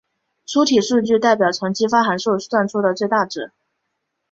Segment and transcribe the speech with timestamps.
[0.47, 3.51] 粗体数据代表从激发函数算出的最大值。